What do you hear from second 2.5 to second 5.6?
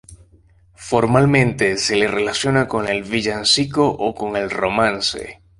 con el villancico o con el romance.